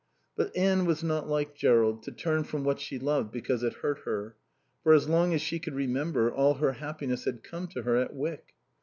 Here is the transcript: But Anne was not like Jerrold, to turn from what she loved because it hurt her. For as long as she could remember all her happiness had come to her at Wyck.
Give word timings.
But 0.35 0.55
Anne 0.57 0.85
was 0.87 1.03
not 1.03 1.27
like 1.29 1.53
Jerrold, 1.53 2.01
to 2.01 2.11
turn 2.11 2.43
from 2.43 2.63
what 2.63 2.79
she 2.79 2.97
loved 2.97 3.31
because 3.31 3.61
it 3.61 3.73
hurt 3.83 3.99
her. 3.99 4.35
For 4.81 4.93
as 4.93 5.07
long 5.07 5.31
as 5.35 5.43
she 5.43 5.59
could 5.59 5.75
remember 5.75 6.33
all 6.33 6.55
her 6.55 6.71
happiness 6.71 7.25
had 7.25 7.43
come 7.43 7.67
to 7.67 7.83
her 7.83 7.97
at 7.97 8.15
Wyck. 8.15 8.55